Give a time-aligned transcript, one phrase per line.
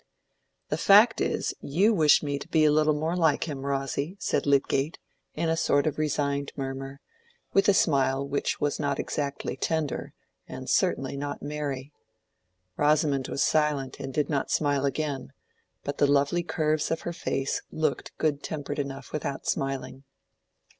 [0.69, 4.17] "The fact is, you would wish me to be a little more like him, Rosy,"
[4.19, 4.97] said Lydgate,
[5.35, 7.01] in a sort of resigned murmur,
[7.53, 10.15] with a smile which was not exactly tender,
[10.47, 11.93] and certainly not merry.
[12.77, 15.33] Rosamond was silent and did not smile again;
[15.83, 20.03] but the lovely curves of her face looked good tempered enough without smiling.